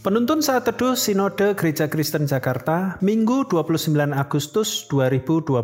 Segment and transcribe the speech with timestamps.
[0.00, 5.60] Penuntun saat teduh Sinode Gereja Kristen Jakarta, Minggu 29 Agustus 2021.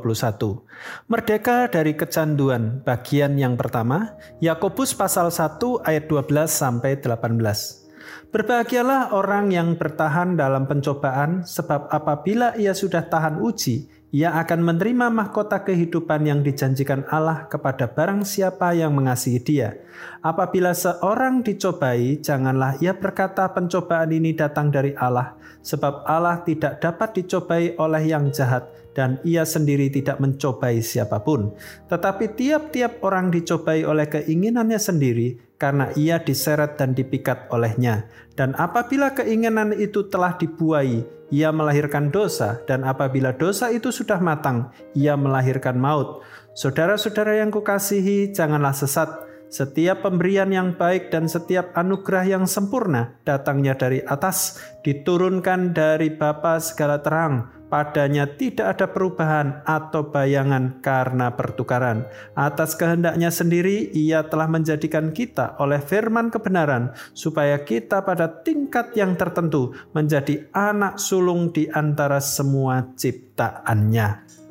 [1.09, 4.13] Merdeka dari kecanduan, bagian yang pertama,
[4.45, 7.89] Yakobus pasal 1 ayat 12 sampai 18.
[8.29, 15.13] Berbahagialah orang yang bertahan dalam pencobaan, sebab apabila ia sudah tahan uji, ia akan menerima
[15.13, 19.77] mahkota kehidupan yang dijanjikan Allah kepada barang siapa yang mengasihi Dia.
[20.25, 27.21] Apabila seorang dicobai, janganlah ia berkata, "Pencobaan ini datang dari Allah," sebab Allah tidak dapat
[27.21, 28.65] dicobai oleh yang jahat,
[28.97, 31.53] dan ia sendiri tidak mencobai siapa pun.
[31.93, 38.09] Tetapi tiap-tiap orang dicobai oleh keinginannya sendiri, karena ia diseret dan dipikat olehnya.
[38.37, 44.71] Dan apabila keinginan itu telah dibuai, ia melahirkan dosa, dan apabila dosa itu sudah matang,
[44.95, 46.23] ia melahirkan maut.
[46.55, 49.27] Saudara-saudara yang kukasihi, janganlah sesat.
[49.47, 56.59] Setiap pemberian yang baik dan setiap anugerah yang sempurna datangnya dari atas, diturunkan dari Bapa
[56.59, 62.07] segala terang, padanya tidak ada perubahan atau bayangan karena pertukaran.
[62.39, 69.19] Atas kehendaknya sendiri, ia telah menjadikan kita oleh firman kebenaran, supaya kita pada tingkat yang
[69.19, 74.46] tertentu menjadi anak sulung di antara semua ciptaannya.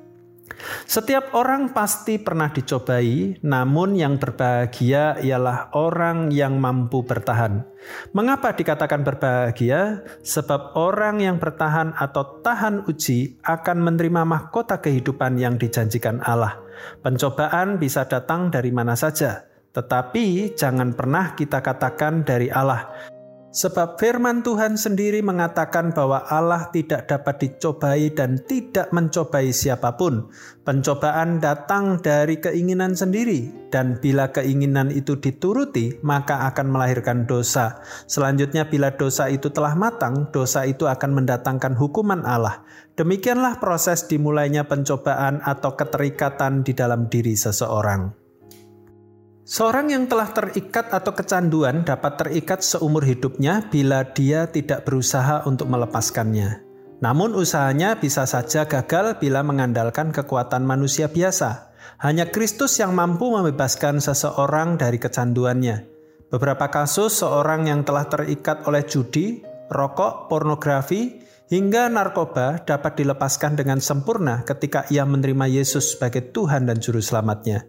[0.85, 7.65] Setiap orang pasti pernah dicobai, namun yang berbahagia ialah orang yang mampu bertahan.
[8.13, 10.01] Mengapa dikatakan berbahagia?
[10.25, 16.57] Sebab orang yang bertahan atau tahan uji akan menerima mahkota kehidupan yang dijanjikan Allah.
[17.01, 23.14] Pencobaan bisa datang dari mana saja, tetapi jangan pernah kita katakan dari Allah.
[23.55, 30.27] Sebab firman Tuhan sendiri mengatakan bahwa Allah tidak dapat dicobai dan tidak mencobai siapa pun.
[30.67, 37.79] Pencobaan datang dari keinginan sendiri, dan bila keinginan itu dituruti, maka akan melahirkan dosa.
[38.11, 42.59] Selanjutnya, bila dosa itu telah matang, dosa itu akan mendatangkan hukuman Allah.
[42.99, 48.24] Demikianlah proses dimulainya pencobaan atau keterikatan di dalam diri seseorang.
[49.45, 55.69] Seorang yang telah terikat atau kecanduan dapat terikat seumur hidupnya bila dia tidak berusaha untuk
[55.69, 56.65] melepaskannya.
[56.97, 61.69] Namun usahanya bisa saja gagal bila mengandalkan kekuatan manusia biasa.
[62.01, 65.85] Hanya Kristus yang mampu membebaskan seseorang dari kecanduannya.
[66.33, 71.21] Beberapa kasus seorang yang telah terikat oleh judi, rokok, pornografi,
[71.53, 77.61] hingga narkoba dapat dilepaskan dengan sempurna ketika ia menerima Yesus sebagai Tuhan dan Juru Selamatnya.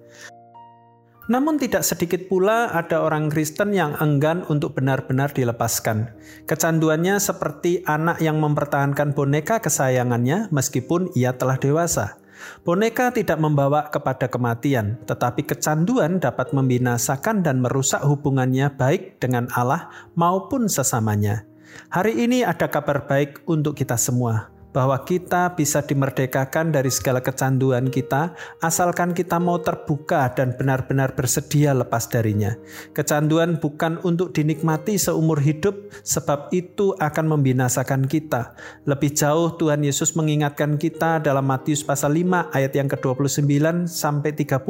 [1.27, 6.15] Namun tidak sedikit pula ada orang Kristen yang enggan untuk benar-benar dilepaskan.
[6.47, 12.23] Kecanduannya seperti anak yang mempertahankan boneka kesayangannya meskipun ia telah dewasa.
[12.63, 19.91] Boneka tidak membawa kepada kematian, tetapi kecanduan dapat membinasakan dan merusak hubungannya baik dengan Allah
[20.15, 21.43] maupun sesamanya.
[21.91, 27.89] Hari ini ada kabar baik untuk kita semua bahwa kita bisa dimerdekakan dari segala kecanduan
[27.89, 32.53] kita asalkan kita mau terbuka dan benar-benar bersedia lepas darinya.
[32.93, 38.53] Kecanduan bukan untuk dinikmati seumur hidup sebab itu akan membinasakan kita.
[38.85, 44.61] Lebih jauh Tuhan Yesus mengingatkan kita dalam Matius pasal 5 ayat yang ke-29 sampai 30.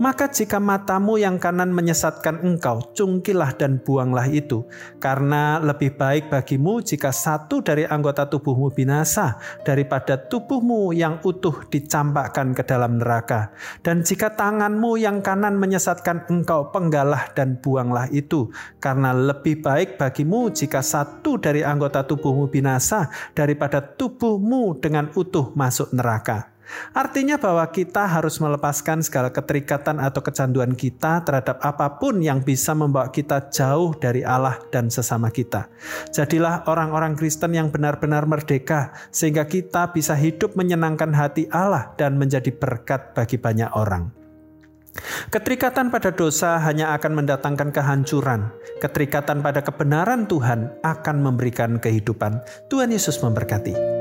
[0.00, 4.64] Maka jika matamu yang kanan menyesatkan engkau, cungkilah dan buanglah itu.
[4.96, 9.17] Karena lebih baik bagimu jika satu dari anggota tubuhmu binasa
[9.66, 13.50] daripada tubuhmu yang utuh dicampakkan ke dalam neraka.
[13.82, 18.50] Dan jika tanganmu yang kanan menyesatkan engkau, penggalah dan buanglah itu.
[18.78, 25.90] Karena lebih baik bagimu jika satu dari anggota tubuhmu binasa daripada tubuhmu dengan utuh masuk
[25.94, 26.57] neraka.
[26.92, 32.76] Artinya bahwa kita harus melepaskan segala keterikatan atau kecanduan kita terhadap apa pun yang bisa
[32.76, 35.68] membawa kita jauh dari Allah dan sesama kita.
[36.12, 42.52] Jadilah orang-orang Kristen yang benar-benar merdeka sehingga kita bisa hidup menyenangkan hati Allah dan menjadi
[42.52, 44.18] berkat bagi banyak orang.
[45.30, 48.50] Keterikatan pada dosa hanya akan mendatangkan kehancuran.
[48.82, 52.42] Keterikatan pada kebenaran Tuhan akan memberikan kehidupan.
[52.66, 53.97] Tuhan Yesus memberkati.